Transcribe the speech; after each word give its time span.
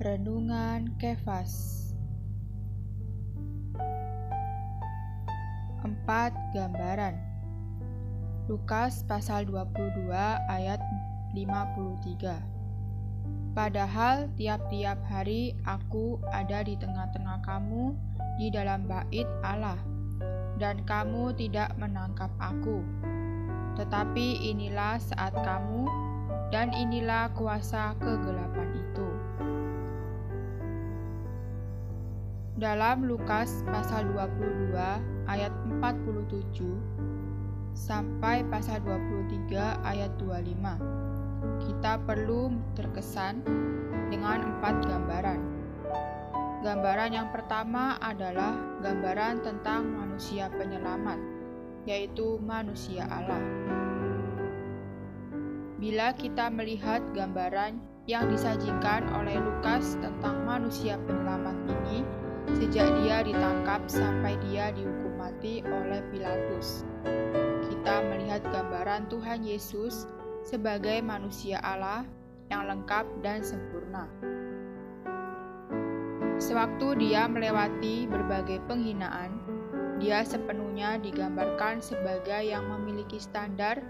Renungan 0.00 0.96
Kefas 0.96 1.52
4 5.84 6.56
Gambaran 6.56 7.20
Lukas 8.48 9.04
pasal 9.04 9.44
22 9.44 10.08
ayat 10.48 10.80
53 11.36 13.52
Padahal 13.52 14.32
tiap-tiap 14.40 15.04
hari 15.04 15.52
aku 15.68 16.16
ada 16.32 16.64
di 16.64 16.80
tengah-tengah 16.80 17.44
kamu 17.44 17.92
di 18.40 18.48
dalam 18.48 18.88
bait 18.88 19.28
Allah 19.44 19.76
dan 20.56 20.80
kamu 20.88 21.36
tidak 21.36 21.76
menangkap 21.76 22.32
aku. 22.40 22.80
Tetapi 23.76 24.48
inilah 24.48 24.96
saat 24.96 25.36
kamu 25.44 25.84
dan 26.48 26.72
inilah 26.72 27.28
kuasa 27.36 27.92
kegelapan 28.00 28.80
itu. 28.80 29.08
Dalam 32.60 33.08
Lukas 33.08 33.64
pasal 33.72 34.12
22 34.12 34.76
ayat 35.32 35.48
47 35.80 36.60
sampai 37.72 38.44
pasal 38.52 38.84
23 38.84 39.80
ayat 39.80 40.12
25. 40.20 41.56
Kita 41.64 41.96
perlu 42.04 42.52
terkesan 42.76 43.40
dengan 44.12 44.44
empat 44.44 44.76
gambaran. 44.84 45.40
Gambaran 46.60 47.10
yang 47.16 47.32
pertama 47.32 47.96
adalah 47.96 48.52
gambaran 48.84 49.40
tentang 49.40 49.96
manusia 49.96 50.52
penyelamat, 50.52 51.16
yaitu 51.88 52.36
manusia 52.44 53.08
Allah. 53.08 53.40
Bila 55.80 56.12
kita 56.12 56.52
melihat 56.52 57.00
gambaran 57.16 57.80
yang 58.04 58.28
disajikan 58.28 59.08
oleh 59.16 59.40
Lukas 59.40 59.96
tentang 60.04 60.44
manusia 60.44 61.00
penyelamat 61.08 61.56
ini, 61.64 62.04
sejak 62.56 62.88
dia 63.02 63.24
ditangkap 63.24 63.84
sampai 63.90 64.38
dia 64.48 64.72
dihukum 64.72 65.16
mati 65.20 65.60
oleh 65.66 66.00
Pilatus. 66.08 66.84
Kita 67.68 68.04
melihat 68.08 68.44
gambaran 68.48 69.08
Tuhan 69.08 69.44
Yesus 69.44 70.08
sebagai 70.44 71.00
manusia 71.04 71.60
Allah 71.60 72.04
yang 72.48 72.66
lengkap 72.66 73.06
dan 73.20 73.44
sempurna. 73.44 74.08
Sewaktu 76.40 76.96
dia 76.96 77.28
melewati 77.28 78.08
berbagai 78.08 78.64
penghinaan, 78.64 79.36
dia 80.00 80.24
sepenuhnya 80.24 80.96
digambarkan 80.96 81.84
sebagai 81.84 82.40
yang 82.40 82.64
memiliki 82.64 83.20
standar 83.20 83.84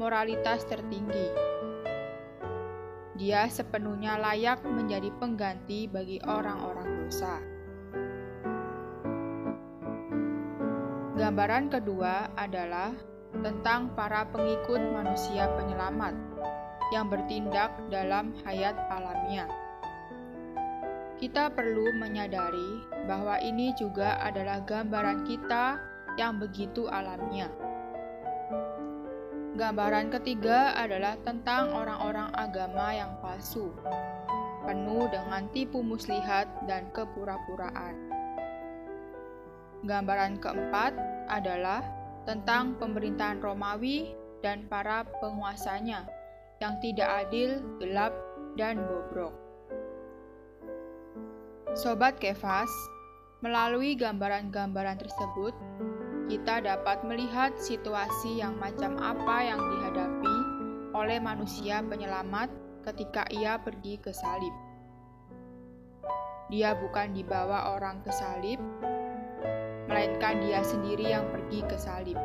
moralitas 0.00 0.64
tertinggi. 0.64 1.28
Dia 3.20 3.44
sepenuhnya 3.52 4.16
layak 4.16 4.64
menjadi 4.64 5.12
pengganti 5.20 5.84
bagi 5.84 6.16
orang-orang 6.24 7.04
dosa. 7.04 7.49
Gambaran 11.30 11.70
kedua 11.70 12.26
adalah 12.34 12.90
tentang 13.30 13.94
para 13.94 14.26
pengikut 14.34 14.82
manusia 14.90 15.46
penyelamat 15.54 16.10
yang 16.90 17.06
bertindak 17.06 17.70
dalam 17.86 18.34
hayat 18.42 18.74
alamiah. 18.90 19.46
Kita 21.22 21.54
perlu 21.54 21.94
menyadari 22.02 22.82
bahwa 23.06 23.38
ini 23.46 23.70
juga 23.78 24.18
adalah 24.18 24.58
gambaran 24.66 25.22
kita 25.22 25.78
yang 26.18 26.42
begitu 26.42 26.90
alamiah. 26.90 27.54
Gambaran 29.54 30.10
ketiga 30.10 30.74
adalah 30.74 31.14
tentang 31.22 31.70
orang-orang 31.70 32.34
agama 32.34 32.90
yang 32.90 33.14
palsu, 33.22 33.70
penuh 34.66 35.06
dengan 35.14 35.46
tipu 35.54 35.78
muslihat 35.78 36.50
dan 36.66 36.90
kepura-puraan. 36.90 38.19
Gambaran 39.80 40.44
keempat 40.44 40.92
adalah 41.32 41.80
tentang 42.28 42.76
pemerintahan 42.76 43.40
Romawi 43.40 44.12
dan 44.44 44.68
para 44.68 45.08
penguasanya 45.24 46.04
yang 46.60 46.76
tidak 46.84 47.08
adil, 47.26 47.64
gelap, 47.80 48.12
dan 48.60 48.84
bobrok. 48.84 49.32
Sobat 51.72 52.20
Kefas, 52.20 52.68
melalui 53.40 53.96
gambaran-gambaran 53.96 55.00
tersebut, 55.00 55.56
kita 56.28 56.60
dapat 56.60 57.00
melihat 57.08 57.56
situasi 57.56 58.44
yang 58.44 58.60
macam 58.60 59.00
apa 59.00 59.36
yang 59.48 59.60
dihadapi 59.64 60.36
oleh 60.92 61.16
manusia 61.22 61.80
penyelamat 61.80 62.52
ketika 62.84 63.24
ia 63.32 63.56
pergi 63.56 63.96
ke 63.96 64.12
salib. 64.12 64.52
Dia 66.50 66.74
bukan 66.74 67.14
dibawa 67.14 67.78
orang 67.78 68.02
ke 68.02 68.10
salib, 68.10 68.58
melainkan 69.90 70.38
dia 70.38 70.62
sendiri 70.62 71.10
yang 71.10 71.26
pergi 71.34 71.60
ke 71.66 71.74
salib. 71.74 72.18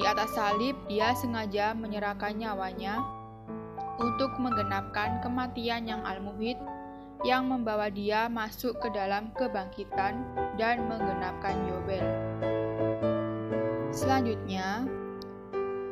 Di 0.00 0.02
atas 0.08 0.32
salib, 0.32 0.80
dia 0.88 1.12
sengaja 1.12 1.76
menyerahkan 1.76 2.32
nyawanya 2.40 3.04
untuk 4.00 4.32
menggenapkan 4.40 5.20
kematian 5.20 5.84
yang 5.84 6.00
al-muhid 6.08 6.56
yang 7.20 7.52
membawa 7.52 7.92
dia 7.92 8.32
masuk 8.32 8.80
ke 8.80 8.88
dalam 8.96 9.28
kebangkitan 9.36 10.24
dan 10.56 10.88
menggenapkan 10.88 11.52
Yobel. 11.68 12.00
Selanjutnya, 13.92 14.88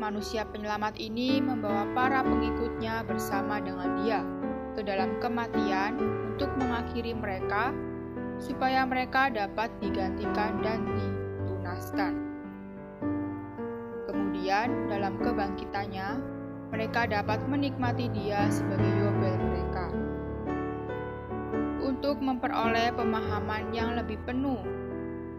manusia 0.00 0.48
penyelamat 0.48 0.96
ini 0.96 1.44
membawa 1.44 1.84
para 1.92 2.24
pengikutnya 2.24 3.04
bersama 3.04 3.60
dengan 3.60 3.90
dia 4.00 4.20
ke 4.72 4.80
dalam 4.80 5.20
kematian 5.20 6.00
untuk 6.32 6.48
mengakhiri 6.56 7.12
mereka 7.12 7.76
supaya 8.38 8.86
mereka 8.86 9.28
dapat 9.30 9.70
digantikan 9.82 10.62
dan 10.62 10.86
ditunaskan. 10.94 12.14
Kemudian, 14.06 14.88
dalam 14.88 15.18
kebangkitannya, 15.18 16.08
mereka 16.70 17.10
dapat 17.10 17.42
menikmati 17.50 18.08
Dia 18.14 18.46
sebagai 18.48 18.88
yobel 18.88 19.36
mereka. 19.36 19.86
Untuk 21.82 22.22
memperoleh 22.22 22.94
pemahaman 22.94 23.74
yang 23.74 23.98
lebih 23.98 24.20
penuh 24.22 24.62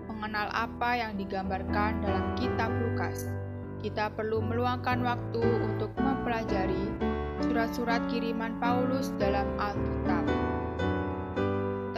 mengenal 0.09 0.51
apa 0.51 0.99
yang 0.99 1.15
digambarkan 1.15 2.03
dalam 2.03 2.35
Kitab 2.35 2.67
Lukas, 2.83 3.31
kita 3.79 4.11
perlu 4.11 4.43
meluangkan 4.43 4.99
waktu 4.99 5.39
untuk 5.39 5.95
mempelajari 5.95 6.91
surat-surat 7.39 8.03
kiriman 8.11 8.59
Paulus 8.59 9.15
dalam 9.15 9.47
Alkitab 9.55 10.18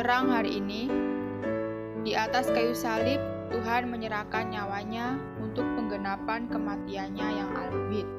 terang 0.01 0.33
hari 0.33 0.57
ini, 0.57 0.89
di 2.01 2.17
atas 2.17 2.49
kayu 2.49 2.73
salib, 2.73 3.21
Tuhan 3.53 3.85
menyerahkan 3.85 4.49
nyawanya 4.49 5.13
untuk 5.37 5.61
penggenapan 5.77 6.49
kematiannya 6.49 7.27
yang 7.29 7.53
albit, 7.53 8.09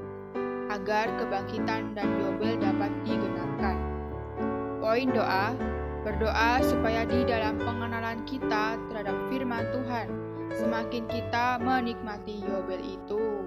agar 0.71 1.11
kebangkitan 1.19 1.91
dan 1.99 2.07
Yobel 2.23 2.55
dapat 2.63 2.87
digenapkan. 3.03 3.75
Poin 4.79 5.11
doa, 5.11 5.59
berdoa 6.07 6.63
supaya 6.63 7.03
di 7.03 7.27
dalam 7.27 7.59
pengenalan 7.59 8.23
kita 8.31 8.79
terhadap 8.87 9.19
firman 9.27 9.67
Tuhan, 9.75 10.07
semakin 10.55 11.03
kita 11.11 11.59
menikmati 11.59 12.47
Yobel 12.47 12.79
itu. 12.79 13.43